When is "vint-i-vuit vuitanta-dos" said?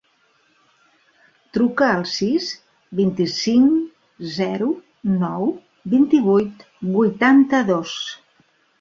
5.97-7.99